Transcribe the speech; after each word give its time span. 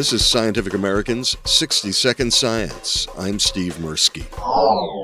This 0.00 0.14
is 0.14 0.26
Scientific 0.26 0.72
American's 0.72 1.36
60 1.44 1.92
Second 1.92 2.32
Science. 2.32 3.06
I'm 3.18 3.38
Steve 3.38 3.74
Mirsky. 3.74 4.24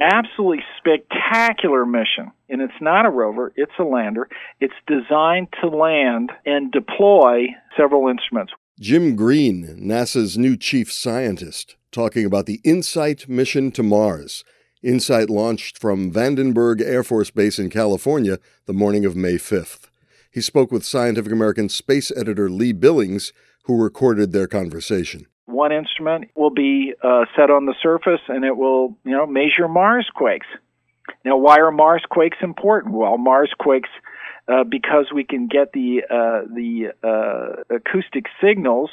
Absolutely 0.01 0.65
spectacular 0.79 1.85
mission. 1.85 2.33
And 2.49 2.63
it's 2.63 2.81
not 2.81 3.05
a 3.05 3.11
rover, 3.11 3.53
it's 3.57 3.79
a 3.79 3.83
lander. 3.83 4.27
It's 4.59 4.73
designed 4.87 5.49
to 5.61 5.69
land 5.69 6.33
and 6.47 6.73
deploy 6.73 7.49
several 7.77 8.09
instruments. 8.09 8.55
Jim 8.81 9.17
Green, 9.17 9.77
NASA's 9.79 10.39
new 10.39 10.57
chief 10.57 10.91
scientist, 10.91 11.77
talking 11.93 12.25
about 12.25 12.47
the 12.47 12.63
InSight 12.65 13.29
mission 13.29 13.71
to 13.73 13.83
Mars. 13.83 14.45
InSight 14.83 15.29
launched 15.29 15.77
from 15.77 16.11
Vandenberg 16.11 16.81
Air 16.81 17.03
Force 17.03 17.31
Base 17.31 17.59
in 17.59 17.69
California 17.69 18.39
the 18.65 18.73
morning 18.73 19.05
of 19.05 19.15
May 19.15 19.35
5th. 19.35 19.91
He 20.31 20.41
spoke 20.41 20.73
with 20.73 20.87
Scientific 20.87 21.33
American 21.33 21.69
space 21.69 22.11
editor 22.17 22.49
Lee 22.49 22.73
Billings 22.73 23.35
who 23.67 23.83
recorded 23.83 24.33
their 24.33 24.47
conversation. 24.47 25.27
One 25.47 25.73
instrument 25.73 26.31
will 26.35 26.51
be 26.51 26.95
uh, 27.03 27.25
set 27.37 27.51
on 27.51 27.67
the 27.67 27.75
surface 27.83 28.21
and 28.29 28.45
it 28.45 28.57
will, 28.57 28.97
you 29.05 29.13
know, 29.13 29.27
measure 29.27 29.69
Mars 29.69 30.09
quakes. 30.15 30.47
Now, 31.25 31.37
why 31.37 31.59
are 31.59 31.71
Mars 31.71 32.03
quakes 32.09 32.39
important? 32.43 32.95
Well, 32.95 33.19
Mars 33.19 33.53
quakes 33.59 33.89
uh, 34.49 34.65
because 34.65 35.07
we 35.15 35.25
can 35.25 35.49
get 35.49 35.73
the 35.73 36.03
uh, 36.09 36.47
the 36.53 36.93
uh, 37.03 37.75
acoustic 37.75 38.27
signals 38.41 38.91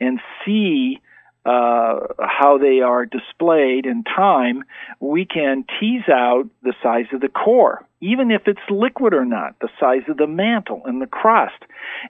and 0.00 0.20
see 0.44 1.00
uh, 1.44 2.00
how 2.20 2.58
they 2.58 2.80
are 2.80 3.04
displayed 3.04 3.84
in 3.84 4.02
time, 4.04 4.64
we 5.00 5.26
can 5.26 5.64
tease 5.78 6.08
out 6.08 6.44
the 6.62 6.72
size 6.82 7.04
of 7.12 7.20
the 7.20 7.28
core, 7.28 7.84
even 8.00 8.30
if 8.30 8.42
it's 8.46 8.60
liquid 8.70 9.12
or 9.12 9.26
not, 9.26 9.54
the 9.60 9.68
size 9.78 10.02
of 10.08 10.16
the 10.16 10.26
mantle 10.26 10.82
and 10.86 11.02
the 11.02 11.06
crust, 11.06 11.62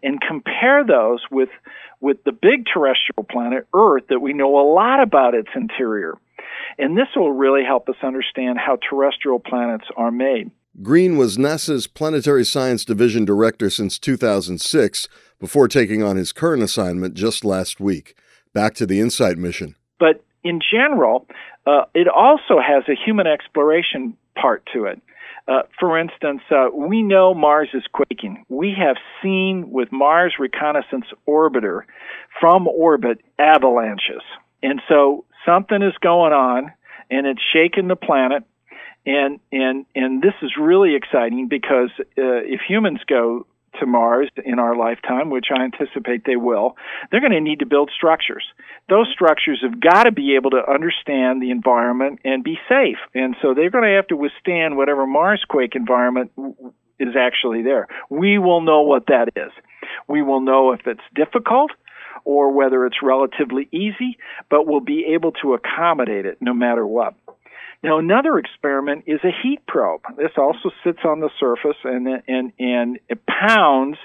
and 0.03 0.21
compare 0.21 0.85
those 0.85 1.21
with 1.31 1.49
with 2.01 2.23
the 2.25 2.33
big 2.33 2.67
terrestrial 2.73 3.25
planet 3.25 3.67
Earth 3.75 4.05
that 4.09 4.21
we 4.21 4.35
know 4.35 4.59
a 4.59 4.67
lot 4.73 5.03
about 5.03 5.35
its 5.35 5.49
interior. 5.57 6.15
And 6.79 6.97
this 6.97 7.09
will 7.17 7.33
really 7.33 7.65
help 7.65 7.89
us 7.89 7.97
understand 8.03 8.59
how 8.59 8.77
terrestrial 8.77 9.39
planets 9.39 9.87
are 9.97 10.11
made. 10.11 10.51
Green 10.83 11.17
was 11.17 11.39
NASA's 11.39 11.87
Planetary 11.87 12.45
Science 12.45 12.85
Division 12.85 13.25
director 13.25 13.71
since 13.71 13.99
2006 13.99 15.09
before 15.41 15.67
taking 15.67 16.03
on 16.03 16.17
his 16.17 16.33
current 16.33 16.63
assignment 16.63 17.15
just 17.15 17.45
last 17.45 17.81
week 17.81 18.15
back 18.55 18.75
to 18.75 18.87
the 18.87 19.01
InSight 19.01 19.37
mission. 19.37 19.75
But 19.99 20.25
in 20.43 20.61
general, 20.61 21.27
uh, 21.67 21.85
it 21.95 22.09
also 22.09 22.59
has 22.59 22.85
a 22.89 22.95
human 22.95 23.27
exploration 23.27 24.17
part 24.35 24.67
to 24.73 24.87
it. 24.87 25.01
Uh, 25.47 25.63
for 25.79 25.99
instance, 25.99 26.41
uh, 26.51 26.69
we 26.75 27.03
know 27.03 27.35
Mars 27.35 27.69
is 27.75 27.83
quaking. 27.93 28.45
We 28.49 28.75
have 28.79 28.97
seen 29.23 29.71
with 29.71 29.93
Mars 29.93 30.35
Reconnaissance 30.39 31.05
Orbiter 31.29 31.83
from 32.41 32.67
orbit 32.67 33.21
avalanches. 33.39 34.23
And 34.63 34.81
so 34.89 35.27
something 35.45 35.83
is 35.83 35.93
going 36.01 36.33
on 36.33 36.73
and 37.11 37.27
it's 37.27 37.43
shaking 37.53 37.89
the 37.89 37.97
planet. 37.97 38.45
And, 39.05 39.39
and, 39.53 39.85
and 39.95 40.23
this 40.23 40.33
is 40.41 40.53
really 40.59 40.95
exciting 40.95 41.49
because 41.49 41.91
uh, 42.01 42.41
if 42.47 42.61
humans 42.67 43.01
go 43.07 43.47
to 43.81 43.87
Mars 43.87 44.31
in 44.45 44.59
our 44.59 44.77
lifetime, 44.77 45.31
which 45.31 45.47
I 45.55 45.65
anticipate 45.65 46.25
they 46.25 46.37
will, 46.37 46.77
they're 47.11 47.21
going 47.21 47.33
to 47.33 47.41
need 47.41 47.61
to 47.61 47.67
build 47.67 47.91
structures. 47.95 48.45
Those 48.89 49.09
structures 49.13 49.61
have 49.63 49.81
got 49.81 50.05
to 50.05 50.13
be 50.13 50.37
able 50.37 50.51
to 50.51 50.63
understand 50.69 51.43
the 51.43 51.51
environment 51.51 52.21
and 52.25 52.45
be 52.45 52.59
safe. 52.69 52.99
And 53.15 53.37
so 53.43 53.55
they're 53.55 53.71
going 53.71 53.85
to 53.85 53.97
have 53.97 54.09
to 54.09 54.17
withstand 54.17 54.77
whatever 54.77 55.07
Mars 55.07 55.45
quake 55.49 55.75
environment 55.75 56.33
is 56.99 57.17
actually 57.19 57.63
there. 57.63 57.89
We 58.11 58.39
will 58.39 58.61
know 58.61 58.83
what 58.83 59.07
that 59.07 59.29
is. 59.37 59.53
We 60.09 60.23
will 60.23 60.41
know 60.41 60.73
if 60.73 60.87
it's 60.87 61.01
difficult 61.15 61.71
or 62.25 62.53
whether 62.53 62.87
it's 62.87 63.03
relatively 63.03 63.69
easy, 63.71 64.19
but 64.51 64.67
we'll 64.67 64.81
be 64.81 65.07
able 65.15 65.33
to 65.33 65.55
accommodate 65.55 66.27
it 66.27 66.39
no 66.41 66.55
matter 66.55 66.87
what. 66.87 67.15
Now, 67.85 67.99
another 67.99 68.39
experiment 68.39 69.05
is 69.07 69.21
a 69.25 69.31
heat 69.43 69.61
probe. 69.69 70.01
This 70.17 70.31
also 70.39 70.71
sits 70.83 71.01
on 71.05 71.21
the 71.21 71.29
surface 71.39 71.77
and, 71.85 72.09
and, 72.27 72.53
and 72.59 72.99
it 73.11 73.21
pounds 73.27 73.99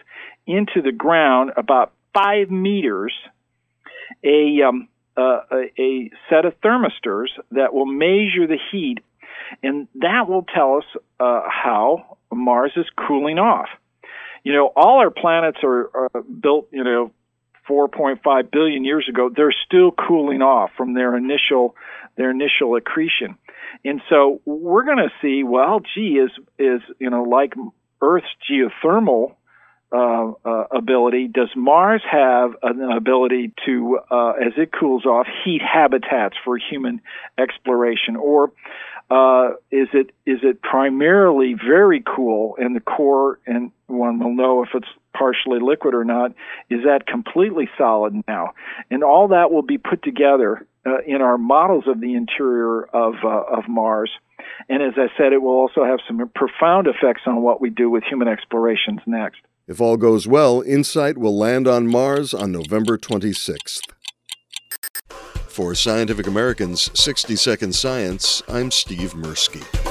into 0.46 0.82
the 0.84 0.92
ground 0.92 1.52
about 1.56 1.94
five 2.14 2.52
meters 2.52 3.14
a, 4.22 4.64
um, 4.68 4.90
a, 5.16 5.40
a 5.80 6.12
set 6.30 6.44
of 6.44 6.60
thermistors 6.60 7.28
that 7.52 7.74
will 7.74 7.86
measure 7.86 8.48
the 8.48 8.58
heat, 8.70 8.98
and 9.64 9.88
that 9.96 10.28
will 10.28 10.44
tell 10.54 10.80
us 10.80 11.02
uh, 11.22 11.44
how 11.50 12.18
Mars 12.34 12.74
is 12.76 12.86
cooling 13.08 13.40
off. 13.40 13.70
You 14.44 14.52
know, 14.52 14.74
all 14.76 15.00
our 15.00 15.10
planets 15.10 15.60
are, 15.64 15.90
are 15.94 16.22
built, 16.24 16.68
you 16.72 16.84
know, 16.84 17.12
4.5 17.70 18.52
billion 18.52 18.84
years 18.84 19.08
ago. 19.08 19.30
They're 19.34 19.56
still 19.66 19.92
cooling 19.92 20.42
off 20.42 20.72
from 20.76 20.96
their 20.96 21.16
initial 21.16 21.76
their 22.20 22.32
initial 22.32 22.76
accretion. 22.76 23.38
And 23.86 24.02
so 24.10 24.42
we're 24.46 24.84
going 24.84 24.98
to 24.98 25.12
see, 25.22 25.44
well, 25.44 25.80
gee, 25.80 26.20
is, 26.20 26.32
is, 26.60 26.82
you 27.00 27.10
know, 27.10 27.24
like 27.24 27.54
Earth's 28.02 28.28
geothermal 28.46 29.36
uh, 29.92 30.32
uh, 30.46 30.66
ability, 30.70 31.30
does 31.30 31.50
Mars 31.56 32.04
have 32.12 32.52
an 32.62 32.92
ability 32.92 33.54
to, 33.66 34.00
uh, 34.12 34.32
as 34.32 34.54
it 34.58 34.70
cools 34.78 35.06
off, 35.06 35.28
heat 35.46 35.62
habitats 35.62 36.36
for 36.44 36.58
human 36.58 37.02
exploration, 37.38 38.18
or 38.18 38.52
uh, 39.10 39.52
is 39.72 39.88
it 39.94 40.12
is 40.26 40.40
it 40.44 40.62
primarily 40.62 41.56
very 41.56 42.04
cool 42.06 42.56
and 42.60 42.76
the 42.76 42.80
core, 42.80 43.40
and 43.48 43.72
one 43.88 44.20
will 44.20 44.36
know 44.36 44.64
if 44.64 44.70
it's 44.76 44.88
partially 45.18 45.60
liquid 45.60 45.96
or 45.96 46.06
not, 46.06 46.32
is 46.70 46.84
that 46.84 47.08
completely 47.08 47.68
solid 47.78 48.14
now, 48.28 48.54
and 48.92 49.04
all 49.04 49.30
that 49.30 49.52
will 49.52 49.64
be 49.64 49.78
put 49.78 50.04
together 50.04 50.66
uh, 50.86 51.00
in 51.08 51.22
our 51.22 51.38
models 51.38 51.86
of 51.88 52.00
the 52.00 52.14
interior 52.14 52.84
of 52.84 53.16
uh, 53.24 53.58
of 53.58 53.68
Mars. 53.68 54.12
And 54.68 54.84
as 54.84 54.94
I 54.96 55.08
said, 55.18 55.34
it 55.34 55.42
will 55.42 55.58
also 55.58 55.84
have 55.84 56.00
some 56.08 56.30
profound 56.36 56.88
effects 56.88 57.22
on 57.26 57.42
what 57.42 57.60
we 57.60 57.70
do 57.70 57.90
with 57.90 58.04
human 58.04 58.28
explorations 58.28 59.00
next. 59.06 59.40
If 59.68 59.82
all 59.82 59.98
goes 59.98 60.28
well, 60.28 60.62
InSight 60.62 61.18
will 61.18 61.38
land 61.38 61.68
on 61.68 61.88
Mars 61.88 62.34
on 62.34 62.52
November 62.52 62.98
26th. 62.98 63.82
For 65.60 65.76
Scientific 65.76 66.26
American's 66.26 66.90
60 66.98 67.36
Second 67.36 67.76
Science, 67.76 68.42
I'm 68.48 68.72
Steve 68.72 69.12
Mirsky. 69.12 69.89